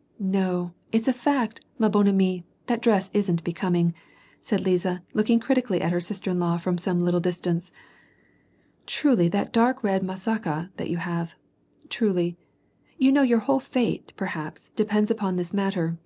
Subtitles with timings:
[0.18, 3.92] •'No, it's a fact, ma bonne amte, that dress isn't becoming,"
[4.40, 7.70] said Liza, looking critically at her sister in law from some little distance."
[8.86, 11.34] Try that dark red masakd that you have.
[11.90, 12.38] Truly!
[12.96, 15.98] you know your whole fate, perhaps, depends upon this mat ter.